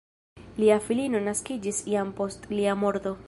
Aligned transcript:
Lia 0.63 0.77
filino 0.85 1.21
naskiĝis 1.27 1.83
jam 1.95 2.17
post 2.21 2.53
lia 2.59 2.79
morto. 2.85 3.15